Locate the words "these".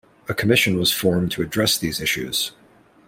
1.77-2.01